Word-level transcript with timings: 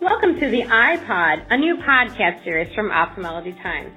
Welcome 0.00 0.38
to 0.40 0.50
the 0.50 0.60
iPod, 0.60 1.46
a 1.48 1.56
new 1.56 1.76
podcast 1.76 2.44
series 2.44 2.72
from 2.74 2.90
Ophthalmology 2.90 3.52
Times. 3.62 3.92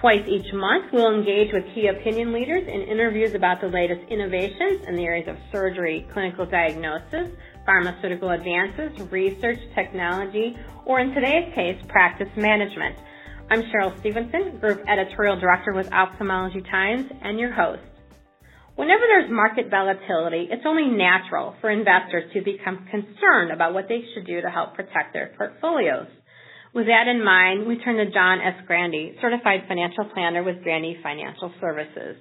Twice 0.00 0.22
each 0.28 0.52
month, 0.52 0.92
we'll 0.92 1.12
engage 1.12 1.52
with 1.52 1.64
key 1.74 1.88
opinion 1.88 2.32
leaders 2.32 2.62
in 2.68 2.82
interviews 2.82 3.34
about 3.34 3.60
the 3.60 3.66
latest 3.66 4.08
innovations 4.08 4.86
in 4.86 4.94
the 4.94 5.02
areas 5.02 5.26
of 5.26 5.36
surgery, 5.50 6.06
clinical 6.12 6.46
diagnosis, 6.46 7.28
pharmaceutical 7.66 8.30
advances, 8.30 8.92
research, 9.10 9.58
technology, 9.74 10.56
or 10.84 11.00
in 11.00 11.12
today's 11.12 11.52
case, 11.54 11.82
practice 11.88 12.30
management. 12.36 12.94
I'm 13.50 13.62
Cheryl 13.64 13.98
Stevenson, 13.98 14.58
Group 14.58 14.84
Editorial 14.86 15.40
Director 15.40 15.72
with 15.72 15.92
Ophthalmology 15.92 16.62
Times, 16.62 17.10
and 17.20 17.40
your 17.40 17.50
host. 17.50 17.82
Whenever 18.74 19.04
there's 19.06 19.30
market 19.30 19.68
volatility, 19.68 20.48
it's 20.50 20.64
only 20.64 20.88
natural 20.88 21.54
for 21.60 21.70
investors 21.70 22.32
to 22.32 22.40
become 22.40 22.88
concerned 22.90 23.52
about 23.52 23.74
what 23.74 23.86
they 23.88 24.00
should 24.14 24.26
do 24.26 24.40
to 24.40 24.48
help 24.48 24.74
protect 24.74 25.12
their 25.12 25.34
portfolios. 25.36 26.08
With 26.74 26.86
that 26.86 27.06
in 27.06 27.22
mind, 27.22 27.66
we 27.66 27.76
turn 27.76 27.96
to 27.96 28.10
John 28.10 28.40
S. 28.40 28.64
Grande, 28.66 29.16
Certified 29.20 29.68
Financial 29.68 30.08
Planner 30.14 30.42
with 30.42 30.62
Grande 30.62 30.96
Financial 31.02 31.52
Services. 31.60 32.16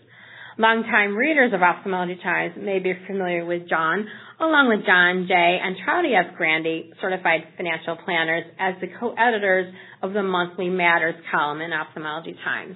Longtime 0.58 1.16
readers 1.16 1.53
of 1.53 1.61
Ophthalmology 1.61 2.20
Times 2.22 2.55
may 2.59 2.80
be 2.80 2.91
familiar 3.08 3.45
with 3.45 3.70
John, 3.70 4.05
along 4.41 4.67
with 4.67 4.86
John 4.86 5.25
J. 5.25 5.33
and 5.33 5.77
Traci 5.80 6.11
S. 6.11 6.36
Grande, 6.36 6.91
Certified 6.99 7.47
Financial 7.55 7.95
Planners, 8.03 8.44
as 8.59 8.75
the 8.81 8.91
co-editors 8.99 9.73
of 10.03 10.11
the 10.11 10.22
Money 10.22 10.70
Matters 10.70 11.16
column 11.31 11.61
in 11.61 11.72
Ophthalmology 11.72 12.36
Times. 12.44 12.75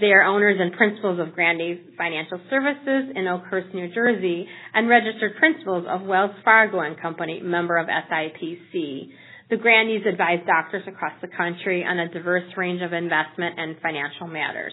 They 0.00 0.12
are 0.12 0.22
owners 0.22 0.58
and 0.60 0.72
principals 0.72 1.18
of 1.18 1.34
Grande 1.34 1.80
Financial 1.96 2.40
Services 2.48 3.10
in 3.16 3.26
Oakhurst, 3.26 3.74
New 3.74 3.92
Jersey, 3.92 4.46
and 4.72 4.88
registered 4.88 5.36
principals 5.38 5.86
of 5.88 6.02
Wells 6.02 6.30
Fargo 6.44 6.80
and 6.80 7.00
Company, 7.00 7.40
member 7.42 7.76
of 7.76 7.88
SIPC. 7.88 9.10
The 9.50 9.56
Grandes 9.56 10.06
advise 10.06 10.38
doctors 10.46 10.84
across 10.86 11.14
the 11.20 11.26
country 11.26 11.84
on 11.84 11.98
a 11.98 12.08
diverse 12.12 12.44
range 12.56 12.80
of 12.82 12.92
investment 12.92 13.58
and 13.58 13.76
financial 13.82 14.28
matters. 14.28 14.72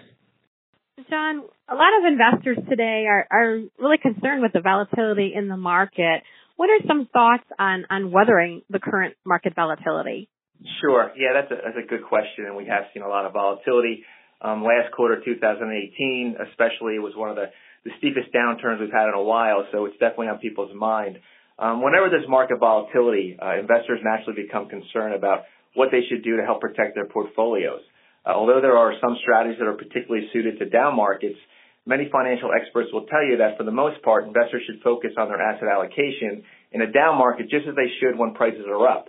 John, 1.10 1.44
a 1.70 1.76
lot 1.76 1.92
of 2.00 2.06
investors 2.06 2.58
today 2.70 3.06
are, 3.10 3.28
are 3.32 3.62
really 3.80 3.98
concerned 3.98 4.44
with 4.44 4.54
the 4.54 4.62
volatility 4.62 5.34
in 5.36 5.48
the 5.48 5.58
market. 5.58 6.22
What 6.56 6.70
are 6.70 6.86
some 6.88 7.10
thoughts 7.12 7.44
on, 7.58 7.86
on 7.90 8.12
weathering 8.12 8.62
the 8.70 8.80
current 8.80 9.16
market 9.26 9.56
volatility? 9.56 10.30
Sure. 10.82 11.12
Yeah, 11.18 11.34
that's 11.34 11.52
a, 11.52 11.56
that's 11.66 11.78
a 11.84 11.88
good 11.88 12.04
question, 12.08 12.46
and 12.46 12.56
we 12.56 12.66
have 12.68 12.86
seen 12.94 13.04
a 13.04 13.10
lot 13.10 13.26
of 13.26 13.34
volatility. 13.34 14.04
Um, 14.42 14.64
last 14.64 14.92
quarter, 14.92 15.22
2018, 15.24 16.36
especially, 16.52 17.00
was 17.00 17.14
one 17.16 17.30
of 17.30 17.36
the, 17.36 17.52
the 17.84 17.92
steepest 17.98 18.34
downturns 18.34 18.80
we've 18.80 18.92
had 18.92 19.08
in 19.08 19.16
a 19.16 19.24
while, 19.24 19.66
so 19.72 19.86
it's 19.86 19.98
definitely 19.98 20.28
on 20.28 20.40
people's 20.40 20.76
mind. 20.76 21.20
Um, 21.58 21.82
whenever 21.82 22.10
there's 22.10 22.28
market 22.28 22.60
volatility, 22.60 23.38
uh, 23.42 23.58
investors 23.60 24.00
naturally 24.04 24.44
become 24.44 24.68
concerned 24.68 25.16
about 25.16 25.48
what 25.74 25.90
they 25.92 26.02
should 26.10 26.24
do 26.24 26.38
to 26.38 26.44
help 26.44 26.60
protect 26.60 26.96
their 26.96 27.06
portfolios. 27.06 27.82
Uh, 28.26 28.36
although 28.36 28.60
there 28.60 28.76
are 28.76 28.94
some 29.00 29.16
strategies 29.22 29.60
that 29.60 29.68
are 29.68 29.80
particularly 29.80 30.28
suited 30.34 30.60
to 30.60 30.68
down 30.68 30.96
markets, 30.96 31.38
many 31.86 32.10
financial 32.12 32.50
experts 32.52 32.90
will 32.92 33.06
tell 33.06 33.24
you 33.24 33.38
that 33.38 33.58
for 33.58 33.64
the 33.64 33.72
most 33.72 34.02
part, 34.04 34.26
investors 34.26 34.64
should 34.66 34.82
focus 34.82 35.12
on 35.18 35.30
their 35.30 35.40
asset 35.40 35.70
allocation 35.72 36.44
in 36.72 36.82
a 36.82 36.92
down 36.92 37.18
market 37.18 37.48
just 37.50 37.68
as 37.68 37.76
they 37.76 37.88
should 38.02 38.18
when 38.18 38.34
prices 38.34 38.66
are 38.68 38.88
up. 38.88 39.08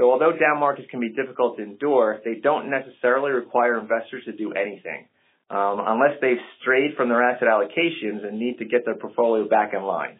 So 0.00 0.10
although 0.10 0.32
down 0.32 0.58
markets 0.58 0.88
can 0.90 0.98
be 0.98 1.10
difficult 1.10 1.58
to 1.58 1.62
endure, 1.62 2.20
they 2.24 2.40
don't 2.42 2.70
necessarily 2.70 3.32
require 3.32 3.78
investors 3.78 4.24
to 4.24 4.32
do 4.32 4.54
anything. 4.54 5.08
Um, 5.50 5.76
unless 5.84 6.16
they've 6.22 6.40
strayed 6.62 6.96
from 6.96 7.10
their 7.10 7.22
asset 7.22 7.48
allocations 7.48 8.24
and 8.24 8.38
need 8.38 8.58
to 8.60 8.64
get 8.64 8.86
their 8.86 8.94
portfolio 8.94 9.46
back 9.46 9.74
in 9.74 9.82
line. 9.82 10.18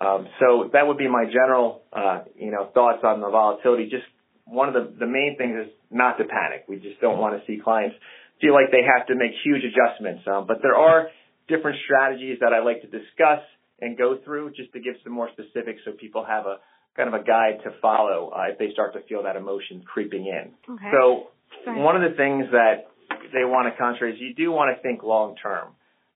Um, 0.00 0.26
so 0.40 0.70
that 0.72 0.88
would 0.88 0.98
be 0.98 1.06
my 1.06 1.26
general, 1.26 1.82
uh, 1.92 2.24
you 2.34 2.50
know, 2.50 2.70
thoughts 2.74 3.04
on 3.04 3.20
the 3.20 3.30
volatility. 3.30 3.84
Just 3.84 4.08
one 4.46 4.66
of 4.66 4.74
the, 4.74 4.98
the 4.98 5.06
main 5.06 5.36
things 5.38 5.68
is 5.68 5.72
not 5.92 6.18
to 6.18 6.24
panic. 6.24 6.64
We 6.66 6.80
just 6.80 7.00
don't 7.00 7.18
want 7.18 7.38
to 7.38 7.46
see 7.46 7.60
clients 7.62 7.94
feel 8.40 8.52
like 8.52 8.72
they 8.72 8.82
have 8.82 9.06
to 9.06 9.14
make 9.14 9.30
huge 9.44 9.62
adjustments. 9.62 10.26
Um, 10.26 10.48
but 10.48 10.58
there 10.60 10.74
are 10.74 11.06
different 11.46 11.78
strategies 11.84 12.38
that 12.40 12.52
I 12.52 12.64
like 12.64 12.82
to 12.82 12.88
discuss 12.88 13.46
and 13.80 13.96
go 13.96 14.18
through 14.24 14.54
just 14.56 14.72
to 14.72 14.80
give 14.80 14.94
some 15.04 15.12
more 15.12 15.28
specifics 15.30 15.82
so 15.84 15.92
people 15.92 16.24
have 16.26 16.46
a 16.46 16.56
kind 16.96 17.12
of 17.12 17.20
a 17.20 17.24
guide 17.24 17.60
to 17.64 17.70
follow 17.80 18.32
uh, 18.34 18.52
if 18.52 18.58
they 18.58 18.70
start 18.72 18.92
to 18.94 19.00
feel 19.08 19.22
that 19.24 19.36
emotion 19.36 19.82
creeping 19.84 20.26
in. 20.26 20.52
Okay. 20.74 20.90
So 20.92 21.28
one 21.66 21.96
of 21.96 22.02
the 22.02 22.16
things 22.16 22.46
that 22.52 22.88
they 23.32 23.44
want 23.44 23.72
to 23.72 23.78
concentrate 23.78 24.14
is 24.14 24.20
you 24.20 24.34
do 24.34 24.50
want 24.50 24.76
to 24.76 24.82
think 24.82 25.02
long 25.02 25.36
term. 25.36 25.68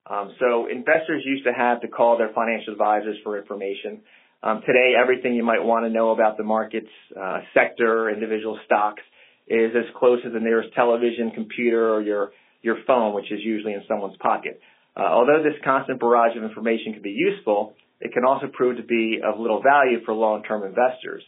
Um, 0.09 0.35
so 0.39 0.69
investors 0.71 1.23
used 1.25 1.45
to 1.45 1.53
have 1.53 1.81
to 1.81 1.89
call 1.89 2.17
their 2.17 2.31
financial 2.33 2.73
advisors 2.73 3.17
for 3.25 3.39
information. 3.39 4.03
Um, 4.43 4.61
today, 4.67 4.93
everything 5.01 5.35
you 5.35 5.43
might 5.43 5.65
want 5.65 5.85
to 5.85 5.91
know 5.91 6.11
about 6.11 6.37
the 6.37 6.45
markets, 6.45 6.91
uh, 7.19 7.41
sector, 7.55 8.11
individual 8.11 8.59
stocks 8.67 9.03
is 9.49 9.73
as 9.75 9.85
close 9.99 10.21
as 10.27 10.33
the 10.33 10.41
nearest 10.41 10.75
television, 10.75 11.33
computer, 11.33 11.95
or 11.95 12.03
your 12.03 12.31
your 12.63 12.77
phone, 12.87 13.15
which 13.15 13.31
is 13.31 13.41
usually 13.43 13.73
in 13.73 13.83
someone's 13.89 14.17
pocket. 14.19 14.61
Uh, 14.97 15.03
although 15.03 15.43
this 15.43 15.61
constant 15.65 16.01
barrage 16.01 16.37
of 16.37 16.43
information 16.43 16.95
can 16.95 17.03
be 17.03 17.11
useful, 17.11 17.75
it 18.01 18.13
can 18.13 18.25
also 18.25 18.47
prove 18.53 18.77
to 18.77 18.83
be 18.83 19.21
of 19.23 19.39
little 19.39 19.63
value 19.63 20.05
for 20.05 20.15
long-term 20.15 20.63
investors. 20.63 21.23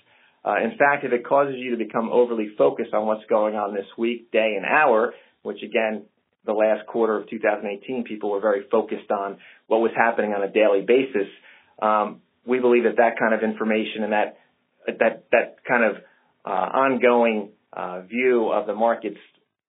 Uh, 0.44 0.56
in 0.62 0.78
fact, 0.78 1.04
if 1.04 1.12
it 1.12 1.26
causes 1.26 1.56
you 1.58 1.72
to 1.72 1.76
become 1.76 2.08
overly 2.10 2.48
focused 2.56 2.94
on 2.94 3.06
what's 3.06 3.24
going 3.28 3.54
on 3.54 3.74
this 3.74 3.86
week, 3.98 4.30
day, 4.30 4.54
and 4.56 4.64
hour, 4.64 5.12
which 5.42 5.62
again, 5.62 6.04
the 6.46 6.52
last 6.52 6.86
quarter 6.86 7.16
of 7.18 7.28
2018, 7.28 8.04
people 8.04 8.30
were 8.30 8.40
very 8.40 8.64
focused 8.70 9.10
on 9.10 9.36
what 9.66 9.80
was 9.80 9.90
happening 9.94 10.32
on 10.32 10.42
a 10.42 10.50
daily 10.50 10.80
basis. 10.80 11.28
Um, 11.80 12.22
we 12.46 12.58
believe 12.60 12.84
that 12.84 12.96
that 12.96 13.18
kind 13.18 13.34
of 13.34 13.42
information 13.42 14.04
and 14.04 14.12
that 14.12 14.38
that 14.86 15.24
that 15.30 15.56
kind 15.68 15.84
of 15.84 16.02
uh, 16.46 16.48
ongoing 16.48 17.50
uh, 17.72 18.00
view 18.02 18.48
of 18.48 18.66
the 18.66 18.74
markets, 18.74 19.18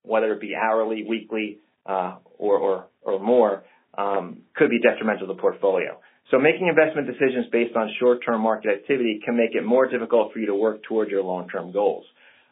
whether 0.04 0.32
it 0.32 0.40
be 0.40 0.56
hourly, 0.56 1.04
weekly, 1.04 1.59
uh, 1.86 2.16
or, 2.38 2.58
or 2.58 2.88
or 3.02 3.20
more, 3.20 3.64
um, 4.00 4.48
could 4.56 4.70
be 4.70 4.80
detrimental 4.80 5.28
to 5.28 5.34
the 5.34 5.40
portfolio. 5.40 6.00
So 6.32 6.40
making 6.40 6.68
investment 6.68 7.08
decisions 7.08 7.48
based 7.52 7.76
on 7.76 7.92
short-term 8.00 8.42
market 8.42 8.72
activity 8.72 9.20
can 9.26 9.36
make 9.36 9.56
it 9.56 9.66
more 9.66 9.88
difficult 9.90 10.32
for 10.32 10.40
you 10.40 10.48
to 10.48 10.56
work 10.56 10.84
towards 10.84 11.12
your 11.12 11.24
long-term 11.24 11.74
goals. 11.74 12.06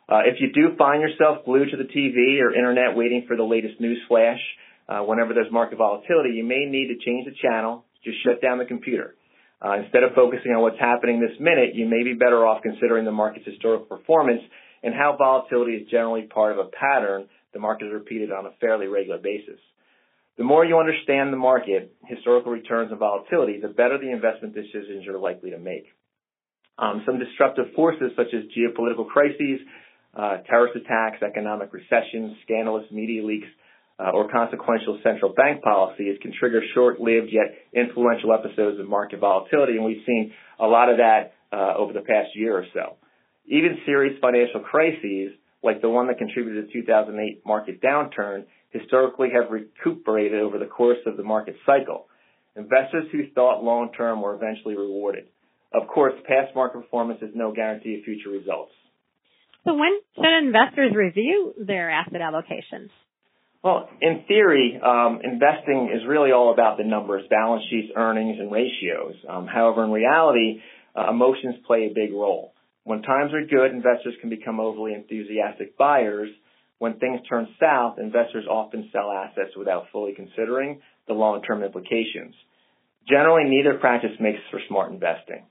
Uh, 0.10 0.24
if 0.26 0.42
you 0.42 0.52
do 0.52 0.76
find 0.78 1.02
yourself 1.02 1.46
glued 1.46 1.70
to 1.72 1.78
the 1.78 1.88
TV 1.88 2.42
or 2.42 2.54
internet 2.54 2.96
waiting 2.96 3.26
for 3.28 3.38
the 3.38 3.44
latest 3.44 3.80
news 3.80 4.00
flash, 4.08 4.40
uh, 4.90 5.00
whenever 5.02 5.34
there's 5.34 5.52
market 5.52 5.78
volatility, 5.78 6.32
you 6.34 6.44
may 6.44 6.66
need 6.66 6.88
to 6.88 6.98
change 7.06 7.26
the 7.26 7.36
channel, 7.42 7.86
just 8.04 8.18
shut 8.24 8.42
down 8.42 8.58
the 8.58 8.66
computer. 8.66 9.16
Uh, 9.64 9.84
instead 9.84 10.04
of 10.04 10.14
focusing 10.16 10.52
on 10.52 10.62
what's 10.62 10.80
happening 10.80 11.20
this 11.20 11.38
minute, 11.40 11.76
you 11.76 11.86
may 11.86 12.04
be 12.04 12.14
better 12.14 12.46
off 12.46 12.62
considering 12.64 13.06
the 13.06 13.12
market's 13.12 13.46
historical 13.46 13.86
performance 13.86 14.42
and 14.84 14.94
how 14.94 15.16
volatility 15.18 15.74
is 15.74 15.90
generally 15.90 16.24
part 16.24 16.52
of 16.52 16.60
a 16.60 16.70
pattern 16.70 17.28
the 17.54 17.60
market 17.60 17.88
is 17.88 17.94
repeated 17.94 18.32
on 18.32 18.46
a 18.46 18.52
fairly 18.62 18.88
regular 18.88 19.18
basis. 19.18 19.60
The 20.38 20.44
more 20.44 20.64
you 20.64 20.78
understand 20.78 21.34
the 21.34 21.38
market, 21.38 21.94
historical 22.06 22.52
returns 22.52 22.92
and 22.92 23.00
volatility, 23.00 23.60
the 23.60 23.70
better 23.70 23.98
the 23.98 24.12
investment 24.12 24.54
decisions 24.54 25.04
you're 25.04 25.20
likely 25.20 25.50
to 25.52 25.58
make. 25.58 25.86
Um, 26.78 27.02
some 27.08 27.18
disruptive 27.18 27.74
forces 27.76 28.12
such 28.16 28.28
as 28.34 28.44
geopolitical 28.56 29.08
crises, 29.08 29.60
uh, 30.16 30.38
terrorist 30.48 30.78
attacks, 30.78 31.24
economic 31.24 31.74
recessions, 31.74 32.38
scandalous 32.44 32.86
media 32.92 33.26
leaks, 33.26 33.48
uh, 34.00 34.12
or 34.14 34.30
consequential 34.30 35.00
central 35.04 35.34
bank 35.34 35.64
policies 35.64 36.20
can 36.22 36.32
trigger 36.40 36.62
short-lived 36.76 37.30
yet 37.32 37.58
influential 37.74 38.32
episodes 38.32 38.80
of 38.80 38.88
market 38.88 39.20
volatility, 39.20 39.74
and 39.74 39.84
we've 39.84 40.06
seen 40.06 40.34
a 40.60 40.68
lot 40.68 40.90
of 40.90 40.98
that 40.98 41.34
uh, 41.52 41.74
over 41.78 41.94
the 41.94 42.02
past 42.02 42.30
year 42.36 42.56
or 42.56 42.66
so. 42.76 42.98
Even 43.48 43.78
serious 43.86 44.14
financial 44.22 44.60
crises, 44.60 45.32
like 45.64 45.82
the 45.82 45.90
one 45.90 46.08
that 46.08 46.20
contributed 46.20 46.68
to 46.72 46.82
the 46.82 46.82
2008 46.82 47.42
market 47.44 47.82
downturn, 47.82 48.46
historically 48.70 49.30
have 49.34 49.52
recuperated 49.52 50.42
over 50.42 50.58
the 50.58 50.66
course 50.66 51.00
of 51.06 51.18
the 51.18 51.24
market 51.24 51.56
cycle. 51.66 52.08
Investors 52.56 53.06
who 53.12 53.30
thought 53.36 53.64
long 53.64 53.92
term 53.96 54.22
were 54.22 54.36
eventually 54.36 54.76
rewarded. 54.76 55.26
Of 55.74 55.88
course, 55.88 56.14
past 56.28 56.56
market 56.56 56.82
performance 56.82 57.20
is 57.22 57.32
no 57.36 57.54
guarantee 57.54 57.98
of 58.00 58.04
future 58.04 58.30
results. 58.30 58.72
So 59.66 59.74
when 59.74 60.00
should 60.16 60.46
investors 60.46 60.94
review 60.96 61.54
their 61.60 61.92
asset 61.92 62.22
allocations? 62.22 62.90
Well, 63.64 63.90
in 64.02 64.24
theory, 64.28 64.80
um, 64.82 65.20
investing 65.24 65.92
is 65.94 66.08
really 66.08 66.32
all 66.32 66.54
about 66.54 66.78
the 66.78 66.86
numbers, 66.86 67.24
balance 67.30 67.64
sheets, 67.70 67.92
earnings, 67.96 68.38
and 68.40 68.52
ratios. 68.52 69.16
Um, 69.28 69.46
however, 69.46 69.84
in 69.84 69.92
reality, 69.92 70.62
uh, 70.96 71.10
emotions 71.10 71.56
play 71.66 71.90
a 71.90 71.94
big 71.94 72.14
role. 72.14 72.54
When 72.86 73.02
times 73.02 73.34
are 73.34 73.46
good, 73.46 73.72
investors 73.72 74.14
can 74.22 74.30
become 74.30 74.62
overly 74.62 74.94
enthusiastic 74.94 75.78
buyers 75.78 76.30
when 76.80 77.00
things 77.00 77.22
turn 77.28 77.48
south, 77.60 77.98
investors 78.00 78.46
often 78.50 78.90
sell 78.92 79.12
assets 79.12 79.56
without 79.58 79.86
fully 79.92 80.14
considering 80.14 80.82
the 81.08 81.14
long-term 81.14 81.64
implications. 81.64 82.36
Generally, 83.10 83.50
neither 83.50 83.80
practice 83.80 84.12
makes 84.20 84.40
for 84.52 84.60
smart 84.68 84.92
investing. 84.92 85.46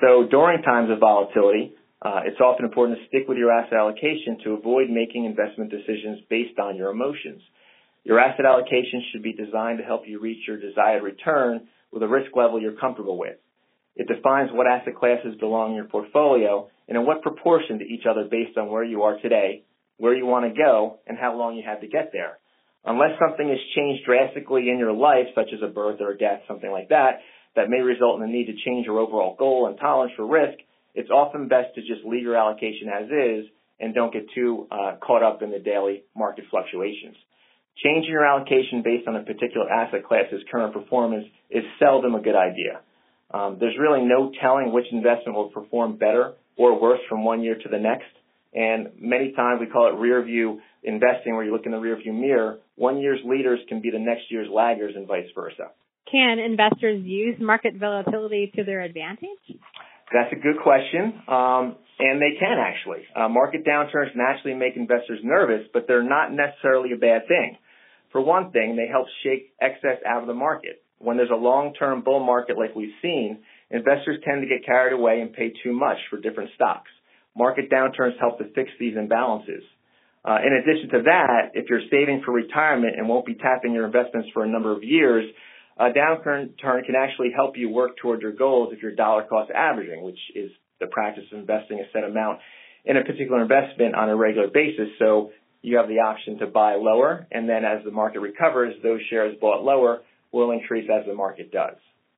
So 0.00 0.26
during 0.30 0.62
times 0.62 0.90
of 0.90 0.98
volatility, 0.98 1.74
uh, 2.02 2.20
it's 2.26 2.40
often 2.40 2.64
important 2.64 2.98
to 2.98 3.06
stick 3.08 3.28
with 3.28 3.38
your 3.38 3.50
asset 3.50 3.78
allocation 3.78 4.38
to 4.44 4.52
avoid 4.52 4.90
making 4.90 5.24
investment 5.24 5.70
decisions 5.70 6.20
based 6.28 6.58
on 6.58 6.76
your 6.76 6.90
emotions. 6.90 7.42
Your 8.04 8.20
asset 8.20 8.46
allocation 8.46 9.02
should 9.10 9.22
be 9.22 9.32
designed 9.32 9.78
to 9.78 9.84
help 9.84 10.02
you 10.06 10.20
reach 10.20 10.46
your 10.46 10.58
desired 10.58 11.02
return 11.02 11.68
with 11.92 12.02
a 12.02 12.08
risk 12.08 12.30
level 12.36 12.60
you're 12.60 12.78
comfortable 12.78 13.18
with. 13.18 13.36
It 13.96 14.06
defines 14.06 14.50
what 14.52 14.68
asset 14.68 14.94
classes 14.96 15.34
belong 15.40 15.70
in 15.70 15.76
your 15.76 15.86
portfolio 15.86 16.68
and 16.86 16.96
in 16.96 17.04
what 17.04 17.22
proportion 17.22 17.80
to 17.80 17.84
each 17.84 18.06
other 18.08 18.28
based 18.30 18.56
on 18.56 18.70
where 18.70 18.84
you 18.84 19.02
are 19.02 19.18
today, 19.18 19.64
where 19.98 20.14
you 20.14 20.26
want 20.26 20.46
to 20.46 20.58
go, 20.58 20.98
and 21.06 21.18
how 21.18 21.36
long 21.36 21.56
you 21.56 21.62
have 21.66 21.80
to 21.80 21.88
get 21.88 22.10
there. 22.12 22.38
Unless 22.84 23.18
something 23.20 23.48
has 23.48 23.58
changed 23.76 24.04
drastically 24.06 24.70
in 24.70 24.78
your 24.78 24.92
life, 24.92 25.26
such 25.34 25.48
as 25.52 25.60
a 25.62 25.68
birth 25.68 26.00
or 26.00 26.12
a 26.12 26.18
death, 26.18 26.42
something 26.48 26.70
like 26.70 26.88
that, 26.88 27.20
that 27.56 27.68
may 27.68 27.80
result 27.80 28.20
in 28.20 28.26
the 28.26 28.32
need 28.32 28.46
to 28.46 28.56
change 28.64 28.86
your 28.86 29.00
overall 29.00 29.36
goal 29.38 29.66
and 29.66 29.78
tolerance 29.78 30.12
for 30.16 30.26
risk, 30.26 30.58
it's 30.94 31.10
often 31.10 31.48
best 31.48 31.74
to 31.74 31.80
just 31.80 32.04
leave 32.04 32.22
your 32.22 32.36
allocation 32.36 32.88
as 32.88 33.06
is 33.06 33.50
and 33.80 33.94
don't 33.94 34.12
get 34.12 34.26
too 34.34 34.66
uh, 34.70 34.96
caught 35.04 35.22
up 35.22 35.42
in 35.42 35.50
the 35.50 35.58
daily 35.58 36.02
market 36.16 36.44
fluctuations. 36.50 37.16
Changing 37.82 38.10
your 38.10 38.26
allocation 38.26 38.82
based 38.82 39.06
on 39.06 39.14
a 39.14 39.22
particular 39.22 39.70
asset 39.70 40.04
class's 40.04 40.42
current 40.50 40.72
performance 40.72 41.26
is 41.50 41.62
seldom 41.78 42.14
a 42.14 42.20
good 42.20 42.34
idea. 42.34 42.80
Um, 43.30 43.58
there's 43.60 43.76
really 43.78 44.02
no 44.02 44.32
telling 44.40 44.72
which 44.72 44.86
investment 44.90 45.36
will 45.36 45.50
perform 45.50 45.96
better 45.96 46.34
or 46.56 46.80
worse 46.80 47.00
from 47.08 47.24
one 47.24 47.42
year 47.42 47.54
to 47.54 47.68
the 47.68 47.78
next. 47.78 48.10
And 48.54 48.88
many 48.98 49.32
times 49.32 49.60
we 49.60 49.66
call 49.66 49.88
it 49.88 49.98
rear 49.98 50.22
view 50.22 50.60
investing 50.82 51.34
where 51.34 51.44
you 51.44 51.52
look 51.52 51.66
in 51.66 51.72
the 51.72 51.78
rear 51.78 51.96
view 51.96 52.12
mirror. 52.12 52.58
One 52.76 52.98
year's 52.98 53.20
leaders 53.24 53.60
can 53.68 53.80
be 53.80 53.90
the 53.90 53.98
next 53.98 54.30
year's 54.30 54.48
laggers 54.48 54.96
and 54.96 55.06
vice 55.06 55.28
versa. 55.34 55.70
Can 56.10 56.38
investors 56.38 57.02
use 57.04 57.36
market 57.38 57.74
volatility 57.74 58.50
to 58.56 58.64
their 58.64 58.80
advantage? 58.80 59.28
That's 60.12 60.32
a 60.32 60.36
good 60.36 60.62
question. 60.62 61.20
Um, 61.28 61.76
and 61.98 62.22
they 62.22 62.38
can 62.38 62.56
actually. 62.58 63.04
Uh, 63.14 63.28
market 63.28 63.66
downturns 63.66 64.14
naturally 64.14 64.56
make 64.56 64.76
investors 64.76 65.20
nervous, 65.22 65.66
but 65.72 65.84
they're 65.86 66.02
not 66.02 66.32
necessarily 66.32 66.92
a 66.92 66.96
bad 66.96 67.28
thing. 67.28 67.58
For 68.12 68.20
one 68.20 68.52
thing, 68.52 68.76
they 68.76 68.86
help 68.90 69.06
shake 69.22 69.52
excess 69.60 70.00
out 70.06 70.22
of 70.22 70.26
the 70.26 70.34
market. 70.34 70.82
When 70.98 71.16
there's 71.16 71.30
a 71.30 71.36
long-term 71.36 72.02
bull 72.02 72.24
market 72.24 72.56
like 72.56 72.74
we've 72.74 72.94
seen, 73.02 73.40
investors 73.70 74.18
tend 74.24 74.42
to 74.42 74.48
get 74.48 74.64
carried 74.64 74.94
away 74.94 75.20
and 75.20 75.32
pay 75.32 75.52
too 75.62 75.72
much 75.72 75.98
for 76.08 76.18
different 76.18 76.50
stocks. 76.54 76.90
Market 77.38 77.70
downturns 77.70 78.18
help 78.18 78.38
to 78.38 78.44
fix 78.54 78.70
these 78.80 78.96
imbalances. 78.96 79.62
Uh, 80.24 80.38
in 80.44 80.52
addition 80.52 80.90
to 80.90 81.02
that, 81.04 81.52
if 81.54 81.70
you're 81.70 81.86
saving 81.90 82.22
for 82.24 82.32
retirement 82.32 82.96
and 82.98 83.08
won't 83.08 83.24
be 83.24 83.34
tapping 83.34 83.72
your 83.72 83.86
investments 83.86 84.28
for 84.34 84.44
a 84.44 84.48
number 84.48 84.72
of 84.72 84.82
years, 84.82 85.24
a 85.78 85.90
downturn 85.90 86.56
can 86.58 86.94
actually 86.98 87.30
help 87.34 87.56
you 87.56 87.70
work 87.70 87.96
toward 87.96 88.20
your 88.20 88.32
goals 88.32 88.72
if 88.72 88.82
you're 88.82 88.94
dollar 88.94 89.22
cost 89.22 89.50
averaging, 89.52 90.02
which 90.02 90.18
is 90.34 90.50
the 90.80 90.88
practice 90.88 91.24
of 91.32 91.38
investing 91.38 91.78
a 91.78 91.84
set 91.92 92.02
amount 92.02 92.40
in 92.84 92.96
a 92.96 93.04
particular 93.04 93.40
investment 93.40 93.94
on 93.94 94.08
a 94.08 94.16
regular 94.16 94.48
basis. 94.48 94.88
So 94.98 95.30
you 95.62 95.76
have 95.76 95.88
the 95.88 96.00
option 96.00 96.38
to 96.38 96.46
buy 96.46 96.74
lower, 96.74 97.28
and 97.30 97.48
then 97.48 97.64
as 97.64 97.84
the 97.84 97.92
market 97.92 98.20
recovers, 98.20 98.74
those 98.82 99.00
shares 99.08 99.36
bought 99.40 99.62
lower 99.62 100.02
will 100.32 100.50
increase 100.50 100.88
as 100.90 101.06
the 101.06 101.14
market 101.14 101.52
does. 101.52 101.76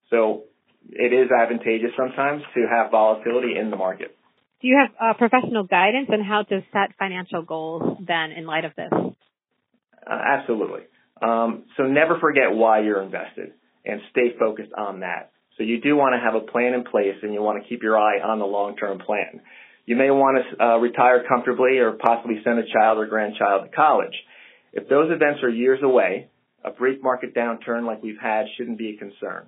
So 0.08 0.44
it 0.88 1.12
is 1.12 1.30
advantageous 1.30 1.90
sometimes 1.96 2.42
to 2.54 2.66
have 2.66 2.90
volatility 2.90 3.58
in 3.58 3.70
the 3.70 3.76
market. 3.76 4.16
Do 4.60 4.68
you 4.68 4.78
have 4.78 4.94
uh, 5.00 5.16
professional 5.16 5.64
guidance 5.64 6.08
on 6.12 6.22
how 6.22 6.42
to 6.42 6.60
set 6.72 6.96
financial 6.98 7.42
goals 7.42 7.98
then 8.06 8.32
in 8.32 8.46
light 8.46 8.66
of 8.66 8.72
this? 8.76 8.92
Uh, 8.92 10.18
absolutely. 10.38 10.82
Um, 11.22 11.64
so 11.76 11.84
never 11.84 12.18
forget 12.20 12.52
why 12.52 12.80
you're 12.80 13.02
invested 13.02 13.52
and 13.84 14.00
stay 14.10 14.34
focused 14.38 14.72
on 14.76 15.00
that. 15.00 15.32
So 15.56 15.64
you 15.64 15.80
do 15.80 15.96
want 15.96 16.14
to 16.14 16.20
have 16.20 16.34
a 16.34 16.50
plan 16.50 16.74
in 16.74 16.84
place 16.84 17.16
and 17.22 17.32
you 17.32 17.42
want 17.42 17.62
to 17.62 17.68
keep 17.68 17.82
your 17.82 17.98
eye 17.98 18.20
on 18.20 18.38
the 18.38 18.46
long-term 18.46 18.98
plan. 18.98 19.40
You 19.86 19.96
may 19.96 20.10
want 20.10 20.44
to 20.44 20.64
uh, 20.64 20.76
retire 20.76 21.24
comfortably 21.26 21.78
or 21.78 21.92
possibly 21.92 22.40
send 22.44 22.58
a 22.58 22.72
child 22.72 22.98
or 22.98 23.06
grandchild 23.06 23.64
to 23.64 23.76
college. 23.76 24.14
If 24.72 24.88
those 24.88 25.10
events 25.10 25.42
are 25.42 25.48
years 25.48 25.80
away, 25.82 26.28
a 26.64 26.70
brief 26.70 27.02
market 27.02 27.34
downturn 27.34 27.86
like 27.86 28.02
we've 28.02 28.20
had 28.20 28.46
shouldn't 28.56 28.78
be 28.78 28.94
a 28.94 28.98
concern. 28.98 29.46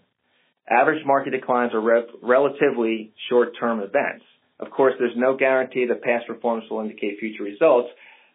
Average 0.68 1.04
market 1.04 1.30
declines 1.30 1.74
are 1.74 1.80
re- 1.80 2.06
relatively 2.22 3.12
short-term 3.28 3.80
events. 3.80 4.24
Of 4.60 4.70
course, 4.70 4.94
there's 4.98 5.16
no 5.16 5.36
guarantee 5.36 5.86
that 5.86 6.02
past 6.02 6.26
performance 6.26 6.66
will 6.70 6.80
indicate 6.80 7.18
future 7.18 7.42
results, 7.42 7.88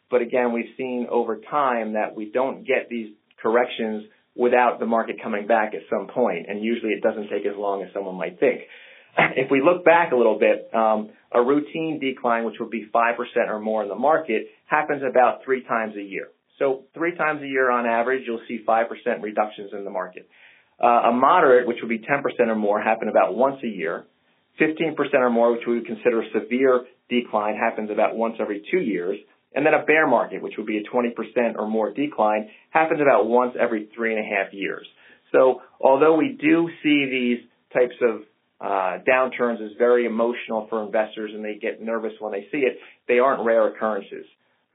but 0.09 0.21
again, 0.21 0.53
we've 0.53 0.73
seen 0.77 1.07
over 1.09 1.37
time 1.49 1.93
that 1.93 2.15
we 2.15 2.31
don't 2.31 2.65
get 2.65 2.89
these 2.89 3.13
corrections 3.41 4.05
without 4.35 4.79
the 4.79 4.85
market 4.85 5.17
coming 5.21 5.47
back 5.47 5.73
at 5.73 5.81
some 5.89 6.07
point, 6.07 6.45
and 6.47 6.63
usually 6.63 6.91
it 6.91 7.01
doesn't 7.01 7.29
take 7.29 7.45
as 7.45 7.57
long 7.57 7.81
as 7.83 7.89
someone 7.93 8.15
might 8.15 8.39
think. 8.39 8.61
If 9.35 9.49
we 9.49 9.61
look 9.61 9.83
back 9.83 10.11
a 10.11 10.15
little 10.15 10.37
bit, 10.37 10.69
um, 10.73 11.09
a 11.31 11.41
routine 11.41 11.99
decline, 11.99 12.45
which 12.45 12.55
would 12.59 12.69
be 12.69 12.87
5% 12.93 13.15
or 13.49 13.59
more 13.59 13.81
in 13.81 13.89
the 13.89 13.95
market, 13.95 14.47
happens 14.67 15.01
about 15.09 15.43
three 15.43 15.63
times 15.63 15.95
a 15.95 16.03
year. 16.03 16.27
So 16.59 16.83
three 16.93 17.15
times 17.15 17.41
a 17.41 17.47
year 17.47 17.71
on 17.71 17.85
average, 17.85 18.23
you'll 18.25 18.41
see 18.47 18.63
5% 18.67 18.85
reductions 19.21 19.71
in 19.73 19.83
the 19.83 19.89
market. 19.89 20.29
Uh, 20.81 21.09
a 21.09 21.11
moderate, 21.11 21.67
which 21.67 21.77
would 21.81 21.89
be 21.89 21.99
10% 21.99 22.21
or 22.47 22.55
more, 22.55 22.79
happen 22.81 23.09
about 23.09 23.35
once 23.35 23.57
a 23.63 23.67
year. 23.67 24.05
15% 24.59 24.95
or 25.13 25.29
more, 25.29 25.51
which 25.51 25.67
we 25.67 25.75
would 25.75 25.85
consider 25.85 26.21
a 26.21 26.29
severe 26.31 26.85
decline, 27.09 27.55
happens 27.55 27.89
about 27.91 28.15
once 28.15 28.35
every 28.39 28.63
two 28.71 28.79
years. 28.79 29.17
And 29.53 29.65
then 29.65 29.73
a 29.73 29.85
bear 29.85 30.07
market, 30.07 30.41
which 30.41 30.53
would 30.57 30.67
be 30.67 30.77
a 30.77 30.83
20% 30.83 31.55
or 31.57 31.67
more 31.67 31.91
decline, 31.91 32.49
happens 32.69 33.01
about 33.01 33.27
once 33.27 33.55
every 33.59 33.89
three 33.95 34.15
and 34.15 34.19
a 34.19 34.27
half 34.27 34.53
years. 34.53 34.85
So 35.31 35.61
although 35.81 36.15
we 36.15 36.37
do 36.39 36.69
see 36.83 37.05
these 37.09 37.49
types 37.73 37.95
of 38.01 38.21
uh, 38.59 39.03
downturns 39.07 39.63
as 39.63 39.71
very 39.77 40.05
emotional 40.05 40.67
for 40.69 40.83
investors 40.83 41.31
and 41.33 41.43
they 41.43 41.55
get 41.55 41.81
nervous 41.81 42.13
when 42.19 42.31
they 42.31 42.47
see 42.51 42.59
it, 42.59 42.79
they 43.07 43.19
aren't 43.19 43.45
rare 43.45 43.67
occurrences. 43.67 44.25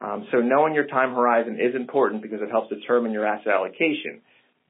Um, 0.01 0.27
so 0.33 0.39
knowing 0.39 0.75
your 0.75 0.87
time 0.87 1.15
horizon 1.15 1.59
is 1.61 1.75
important 1.75 2.23
because 2.23 2.41
it 2.43 2.51
helps 2.51 2.69
determine 2.69 3.13
your 3.13 3.27
asset 3.27 3.53
allocation. 3.53 4.21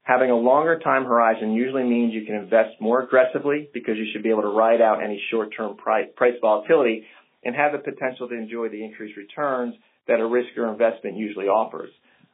Having 0.03 0.31
a 0.31 0.35
longer 0.35 0.79
time 0.79 1.05
horizon 1.05 1.53
usually 1.53 1.83
means 1.83 2.13
you 2.13 2.25
can 2.25 2.35
invest 2.35 2.79
more 2.81 3.01
aggressively 3.01 3.69
because 3.73 3.95
you 3.97 4.05
should 4.11 4.21
be 4.21 4.29
able 4.29 4.41
to 4.41 4.49
ride 4.49 4.81
out 4.81 5.01
any 5.01 5.21
short-term 5.31 5.77
price, 5.77 6.07
price 6.15 6.33
volatility 6.41 7.05
and 7.45 7.55
have 7.55 7.71
the 7.71 7.77
potential 7.77 8.27
to 8.27 8.35
enjoy 8.35 8.67
the 8.69 8.83
increased 8.83 9.15
returns 9.15 9.75
that 10.07 10.19
a 10.19 10.23
riskier 10.23 10.69
investment 10.69 11.15
usually 11.15 11.45
offers. 11.45 11.89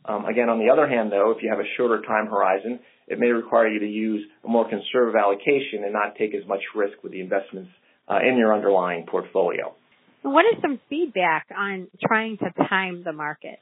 Um, 0.06 0.26
again, 0.26 0.50
on 0.50 0.58
the 0.58 0.72
other 0.72 0.88
hand, 0.88 1.12
though, 1.12 1.32
if 1.32 1.44
you 1.44 1.50
have 1.50 1.60
a 1.60 1.70
shorter 1.78 2.02
time 2.02 2.26
horizon, 2.26 2.80
it 3.08 3.20
may 3.20 3.28
require 3.28 3.68
you 3.68 3.80
to 3.80 3.88
use 3.88 4.26
a 4.44 4.48
more 4.48 4.68
conservative 4.68 5.16
allocation 5.16 5.84
and 5.84 5.94
not 5.94 6.16
take 6.18 6.34
as 6.34 6.48
much 6.48 6.62
risk 6.76 7.04
with 7.04 7.12
the 7.12 7.22
investments 7.22 7.70
uh, 8.08 8.18
in 8.28 8.38
your 8.38 8.54
underlying 8.54 9.06
portfolio. 9.06 9.76
What 10.22 10.46
is 10.52 10.62
some 10.62 10.80
feedback 10.90 11.48
on 11.56 11.88
trying 12.06 12.38
to 12.40 12.52
time 12.68 13.04
the 13.06 13.14
market? 13.14 13.60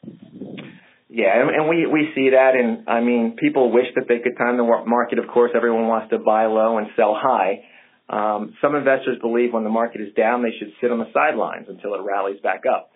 Yeah, 1.18 1.34
and, 1.34 1.50
and 1.50 1.66
we 1.68 1.88
we 1.88 2.14
see 2.14 2.30
that, 2.30 2.54
and 2.54 2.88
I 2.88 3.02
mean, 3.02 3.38
people 3.42 3.72
wish 3.72 3.88
that 3.96 4.06
they 4.08 4.19
could 4.19 4.38
time 4.38 4.56
the 4.56 4.64
market. 4.86 5.18
Of 5.18 5.25
course, 5.28 5.50
everyone 5.56 5.88
wants 5.88 6.12
to 6.12 6.19
buy 6.19 6.46
low 6.46 6.78
and 6.78 6.94
sell 6.96 7.18
high. 7.18 7.66
Um, 8.08 8.54
some 8.62 8.75
investors 8.75 9.18
believe 9.19 9.52
when 9.52 9.64
the 9.64 9.74
market 9.74 10.00
is 10.00 10.14
down, 10.14 10.44
they 10.44 10.54
should 10.60 10.74
sit 10.80 10.92
on 10.92 11.00
the 11.00 11.10
sidelines 11.12 11.66
until 11.69 11.96
it 11.96 12.02
rallies 12.06 12.40
back 12.42 12.69
up. 12.69 12.92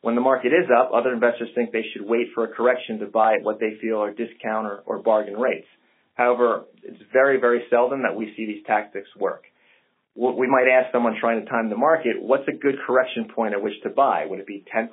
When 0.00 0.16
the 0.16 0.20
market 0.20 0.48
is 0.48 0.66
up, 0.66 0.90
other 0.92 1.12
investors 1.12 1.50
think 1.54 1.70
they 1.70 1.84
should 1.92 2.02
wait 2.04 2.34
for 2.34 2.42
a 2.42 2.48
correction 2.48 2.98
to 2.98 3.06
buy 3.06 3.34
at 3.34 3.44
what 3.44 3.60
they 3.60 3.78
feel 3.80 4.02
are 4.02 4.10
discount 4.10 4.66
or, 4.66 4.82
or 4.84 4.98
bargain 4.98 5.36
rates. 5.36 5.68
However, 6.14 6.64
it's 6.82 7.00
very, 7.12 7.38
very 7.38 7.62
seldom 7.70 8.02
that 8.02 8.16
we 8.16 8.34
see 8.36 8.46
these 8.46 8.66
tactics 8.66 9.08
work. 9.16 9.44
We 10.16 10.48
might 10.48 10.66
ask 10.66 10.92
someone 10.92 11.14
trying 11.20 11.44
to 11.44 11.48
time 11.48 11.70
the 11.70 11.76
market, 11.76 12.16
what's 12.20 12.46
a 12.48 12.52
good 12.52 12.76
correction 12.86 13.28
point 13.34 13.54
at 13.54 13.62
which 13.62 13.80
to 13.84 13.90
buy? 13.90 14.26
Would 14.26 14.40
it 14.40 14.46
be 14.46 14.64
10% 14.74 14.90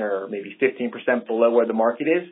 or 0.00 0.28
maybe 0.28 0.56
15% 0.60 1.26
below 1.26 1.52
where 1.52 1.66
the 1.66 1.72
market 1.72 2.08
is? 2.08 2.28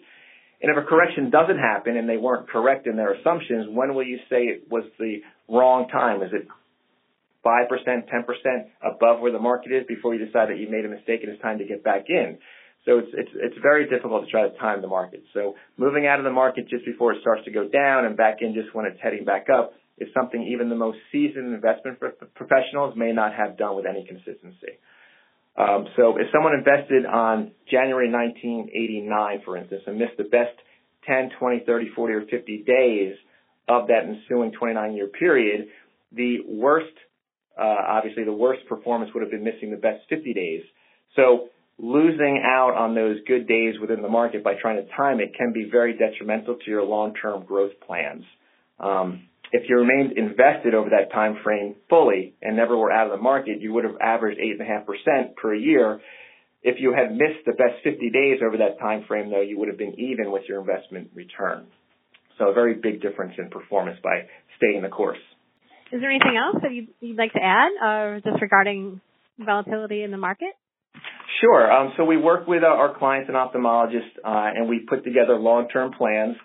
And 0.61 0.71
if 0.71 0.83
a 0.83 0.87
correction 0.87 1.31
doesn't 1.31 1.59
happen 1.59 1.97
and 1.97 2.09
they 2.09 2.17
weren't 2.17 2.49
correct 2.49 2.87
in 2.87 2.97
their 2.97 3.14
assumptions, 3.14 3.67
when 3.71 3.95
will 3.95 4.05
you 4.05 4.19
say 4.29 4.45
it 4.45 4.67
was 4.71 4.85
the 4.99 5.23
wrong 5.49 5.88
time? 5.88 6.23
Is 6.23 6.31
it 6.33 6.49
5%, 7.45 7.69
10% 7.69 8.64
above 8.83 9.21
where 9.21 9.33
the 9.33 9.38
market 9.38 9.73
is 9.73 9.87
before 9.87 10.14
you 10.14 10.25
decide 10.25 10.49
that 10.49 10.59
you 10.59 10.69
made 10.71 10.85
a 10.85 10.88
mistake 10.88 11.21
and 11.23 11.31
it's 11.31 11.43
time 11.43 11.59
to 11.59 11.64
get 11.64 11.85
back 11.85 12.07
in. 12.09 12.38
So 12.87 12.99
it's, 12.99 13.09
it's, 13.14 13.31
it's 13.35 13.57
very 13.62 13.88
difficult 13.88 14.25
to 14.25 14.31
try 14.31 14.49
to 14.49 14.57
time 14.59 14.83
the 14.83 14.88
market. 14.88 15.25
So 15.33 15.55
moving 15.76 16.07
out 16.07 16.19
of 16.19 16.25
the 16.25 16.33
market 16.33 16.69
just 16.69 16.85
before 16.85 17.12
it 17.12 17.19
starts 17.21 17.45
to 17.45 17.50
go 17.50 17.69
down 17.69 18.05
and 18.05 18.17
back 18.17 18.38
in 18.41 18.55
just 18.55 18.75
when 18.75 18.87
it's 18.87 18.99
heading 19.03 19.25
back 19.25 19.47
up 19.53 19.73
is 19.99 20.09
something 20.13 20.43
even 20.43 20.69
the 20.69 20.77
most 20.77 20.99
seasoned 21.13 21.55
investment 21.55 21.99
professionals 22.35 22.95
may 22.97 23.13
not 23.13 23.33
have 23.35 23.57
done 23.57 23.77
with 23.77 23.87
any 23.87 24.05
consistency. 24.05 24.79
Um, 25.57 25.87
so 25.97 26.17
if 26.17 26.27
someone 26.33 26.55
invested 26.55 27.07
on 27.07 27.53
January 27.71 28.11
1989, 28.11 29.43
for 29.45 29.57
instance, 29.57 29.83
and 29.87 29.99
missed 29.99 30.17
the 30.19 30.25
best 30.25 30.59
10, 31.07 31.31
20, 31.39 31.63
30, 31.65 31.91
40, 31.95 32.15
or 32.15 32.27
50 32.27 32.65
days 32.67 33.15
of 33.69 33.87
that 33.87 34.03
ensuing 34.05 34.51
29 34.53 34.95
year 34.95 35.07
period, 35.07 35.69
the 36.13 36.39
worst 36.49 36.93
uh, 37.57 37.77
obviously 37.89 38.25
the 38.25 38.33
worst 38.33 38.67
performance 38.69 39.13
would 39.15 39.23
have 39.23 39.31
been 39.31 39.45
missing 39.45 39.71
the 39.71 39.77
best 39.77 40.03
50 40.09 40.35
days. 40.35 40.63
So 41.15 41.51
losing 41.79 42.43
out 42.45 42.75
on 42.75 42.95
those 42.95 43.19
good 43.27 43.47
days 43.47 43.75
within 43.81 44.03
the 44.03 44.09
market 44.09 44.43
by 44.43 44.55
trying 44.61 44.77
to 44.77 44.89
time 44.97 45.21
it 45.21 45.35
can 45.37 45.53
be 45.53 45.69
very 45.71 45.97
detrimental 45.97 46.57
to 46.57 46.71
your 46.71 46.83
long-term 46.83 47.45
growth 47.45 47.73
plans. 47.87 48.25
Um, 48.79 49.29
if 49.53 49.69
you 49.69 49.77
remained 49.77 50.19
invested 50.19 50.75
over 50.75 50.91
that 50.91 51.13
time 51.13 51.39
frame 51.45 51.77
fully 51.89 52.35
and 52.43 52.57
never 52.57 52.77
were 52.77 52.91
out 52.91 53.07
of 53.07 53.13
the 53.13 53.23
market, 53.23 53.61
you 53.61 53.73
would 53.73 53.85
have 53.85 53.97
averaged 54.01 54.41
8.5% 54.41 55.37
per 55.37 55.55
year. 55.55 56.01
If 56.63 56.77
you 56.81 56.95
had 56.95 57.13
missed 57.13 57.45
the 57.47 57.53
best 57.53 57.85
50 57.85 58.11
days 58.11 58.41
over 58.45 58.57
that 58.59 58.79
time 58.81 59.05
frame, 59.07 59.31
though, 59.31 59.43
you 59.43 59.59
would 59.59 59.69
have 59.69 59.79
been 59.79 59.99
even 59.99 60.33
with 60.33 60.43
your 60.49 60.61
investment 60.61 61.11
return. 61.15 61.67
So 62.39 62.49
a 62.49 62.55
very 62.55 62.75
big 62.75 63.01
difference 63.01 63.35
in 63.39 63.51
performance 63.51 63.99
by 64.03 64.23
staying 64.57 64.83
the 64.83 64.89
course. 64.89 65.19
Is 65.93 66.01
there 66.01 66.11
anything 66.11 66.37
else 66.37 66.61
that 66.63 66.73
you'd, 66.73 66.89
you'd 67.01 67.19
like 67.19 67.33
to 67.35 67.43
add, 67.43 67.71
uh, 67.81 68.21
just 68.21 68.43
regarding 68.43 69.01
volatility 69.39 70.03
in 70.03 70.11
the 70.11 70.17
market? 70.17 70.51
Sure. 71.41 71.71
Um, 71.71 71.93
so 71.97 72.05
we 72.05 72.17
work 72.17 72.47
with 72.47 72.63
uh, 72.63 72.67
our 72.67 72.97
clients 72.99 73.29
and 73.29 73.37
ophthalmologists, 73.37 74.19
uh, 74.25 74.51
and 74.57 74.69
we 74.69 74.81
put 74.81 75.05
together 75.05 75.37
long-term 75.37 75.93
plans. 75.97 76.37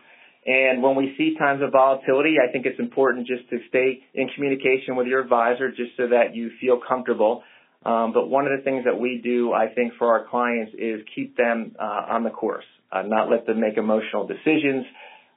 And 0.45 0.81
when 0.81 0.95
we 0.95 1.13
see 1.17 1.35
times 1.37 1.61
of 1.61 1.71
volatility, 1.71 2.35
I 2.39 2.51
think 2.51 2.65
it's 2.65 2.79
important 2.79 3.27
just 3.27 3.49
to 3.49 3.57
stay 3.67 3.99
in 4.13 4.29
communication 4.35 4.95
with 4.95 5.07
your 5.07 5.21
advisor 5.21 5.69
just 5.69 5.91
so 5.97 6.07
that 6.07 6.33
you 6.33 6.51
feel 6.61 6.79
comfortable. 6.87 7.43
Um, 7.85 8.13
but 8.13 8.27
one 8.29 8.45
of 8.45 8.57
the 8.57 8.63
things 8.63 8.85
that 8.85 8.99
we 8.99 9.21
do, 9.23 9.53
I 9.53 9.67
think, 9.67 9.93
for 9.97 10.07
our 10.07 10.27
clients 10.27 10.73
is 10.77 11.01
keep 11.15 11.37
them 11.37 11.75
uh, 11.79 12.13
on 12.13 12.23
the 12.23 12.29
course, 12.29 12.65
uh, 12.91 13.03
not 13.03 13.29
let 13.29 13.45
them 13.45 13.59
make 13.59 13.77
emotional 13.77 14.27
decisions. 14.27 14.85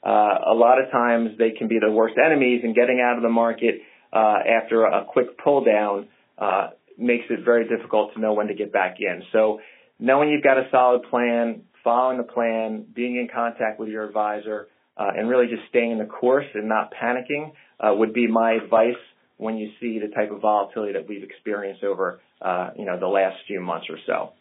Uh, 0.05 0.51
a 0.51 0.55
lot 0.55 0.81
of 0.81 0.91
times 0.91 1.31
they 1.39 1.51
can 1.51 1.69
be 1.69 1.79
the 1.79 1.91
worst 1.91 2.15
enemies, 2.25 2.63
and 2.65 2.75
getting 2.75 3.01
out 3.01 3.17
of 3.17 3.23
the 3.23 3.29
market 3.29 3.77
uh, 4.13 4.39
after 4.61 4.85
a 4.85 5.05
quick 5.05 5.39
pull 5.39 5.65
down 5.65 6.09
uh, 6.39 6.71
makes 6.99 7.25
it 7.31 7.45
very 7.45 7.69
difficult 7.69 8.13
to 8.15 8.21
know 8.21 8.33
when 8.33 8.49
to 8.49 8.55
get 8.55 8.73
back 8.73 8.97
in. 8.99 9.23
So 9.33 9.61
knowing 10.01 10.31
you've 10.31 10.43
got 10.43 10.59
a 10.59 10.69
solid 10.73 11.05
plan, 11.09 11.63
following 11.85 12.19
the 12.19 12.25
plan, 12.25 12.85
being 12.93 13.17
in 13.17 13.29
contact 13.33 13.79
with 13.79 13.89
your 13.89 14.05
advisor, 14.05 14.67
uh, 14.97 15.09
and 15.17 15.29
really 15.29 15.47
just 15.47 15.69
staying 15.69 15.93
in 15.93 15.99
the 15.99 16.07
course 16.07 16.47
and 16.55 16.69
not 16.69 16.93
panicking 16.93 17.53
uh, 17.81 17.95
would 17.95 18.13
be 18.13 18.27
my 18.27 18.53
advice 18.53 19.01
when 19.39 19.57
you 19.57 19.71
see 19.81 19.99
the 19.99 20.13
type 20.15 20.31
of 20.31 20.41
volatility 20.41 20.93
that 20.93 21.09
we've 21.09 21.25
experienced 21.25 21.83
over, 21.83 22.21
uh, 22.41 22.71
you 22.77 22.85
know, 22.85 22.99
the 22.99 23.09
last 23.09 23.37
few 23.47 23.61
months 23.61 23.87
or 23.91 23.99
so. 24.07 24.33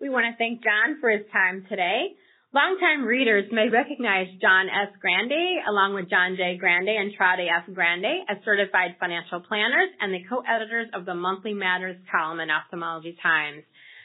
We 0.00 0.10
want 0.10 0.26
to 0.26 0.36
thank 0.36 0.62
John 0.62 1.00
for 1.00 1.08
his 1.08 1.22
time 1.32 1.64
today. 1.68 2.12
Longtime 2.54 3.04
readers 3.04 3.50
may 3.50 3.68
recognize 3.68 4.28
John 4.40 4.66
S. 4.70 4.94
Grande 5.00 5.58
along 5.66 5.94
with 5.94 6.10
John 6.10 6.36
J. 6.36 6.56
Grande 6.56 6.90
and 6.90 7.10
Traci 7.10 7.50
F. 7.50 7.66
Grande 7.74 8.22
as 8.28 8.36
certified 8.44 8.94
financial 9.00 9.40
planners 9.40 9.90
and 9.98 10.14
the 10.14 10.22
co-editors 10.28 10.86
of 10.94 11.04
the 11.04 11.14
Money 11.14 11.54
Matters 11.54 11.96
column 12.12 12.38
in 12.38 12.50
Ophthalmology 12.50 13.16
Times. 13.20 13.64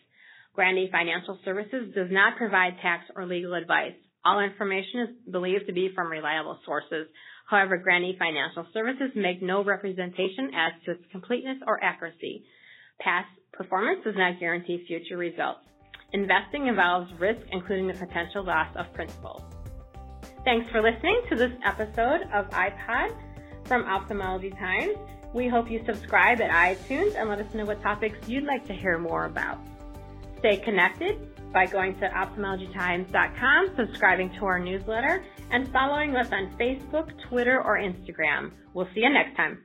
Grande 0.54 0.90
Financial 0.90 1.38
Services 1.44 1.94
does 1.94 2.08
not 2.10 2.36
provide 2.36 2.74
tax 2.82 3.04
or 3.14 3.26
legal 3.26 3.54
advice. 3.54 3.94
All 4.24 4.40
information 4.40 5.00
is 5.00 5.32
believed 5.32 5.66
to 5.66 5.72
be 5.72 5.90
from 5.94 6.10
reliable 6.10 6.58
sources. 6.64 7.06
However, 7.48 7.76
Grande 7.78 8.16
Financial 8.18 8.66
Services 8.72 9.10
make 9.14 9.40
no 9.42 9.64
representation 9.64 10.50
as 10.54 10.72
to 10.84 10.92
its 10.92 11.04
completeness 11.10 11.58
or 11.66 11.82
accuracy. 11.82 12.44
Past 13.00 13.28
performance 13.52 14.04
does 14.04 14.16
not 14.16 14.38
guarantee 14.38 14.84
future 14.86 15.16
results. 15.16 15.60
Investing 16.12 16.66
involves 16.66 17.10
risk, 17.18 17.40
including 17.52 17.86
the 17.86 17.94
potential 17.94 18.44
loss 18.44 18.68
of 18.76 18.92
principal. 18.92 19.44
Thanks 20.44 20.70
for 20.70 20.82
listening 20.82 21.22
to 21.28 21.36
this 21.36 21.52
episode 21.64 22.22
of 22.34 22.50
iPod 22.50 23.16
from 23.64 23.84
Ophthalmology 23.84 24.50
Times. 24.50 24.96
We 25.32 25.48
hope 25.48 25.70
you 25.70 25.82
subscribe 25.86 26.40
at 26.40 26.50
iTunes 26.50 27.14
and 27.14 27.28
let 27.28 27.38
us 27.38 27.54
know 27.54 27.64
what 27.64 27.80
topics 27.82 28.28
you'd 28.28 28.44
like 28.44 28.66
to 28.66 28.72
hear 28.72 28.98
more 28.98 29.26
about. 29.26 29.58
Stay 30.40 30.56
connected 30.56 31.30
by 31.52 31.66
going 31.66 31.94
to 32.00 32.08
ophthalmologytimes.com, 32.08 33.74
subscribing 33.76 34.30
to 34.38 34.46
our 34.46 34.58
newsletter, 34.58 35.24
and 35.50 35.70
following 35.70 36.16
us 36.16 36.28
on 36.32 36.56
Facebook, 36.58 37.10
Twitter, 37.28 37.62
or 37.62 37.78
Instagram. 37.78 38.50
We'll 38.72 38.88
see 38.94 39.00
you 39.00 39.10
next 39.10 39.36
time. 39.36 39.62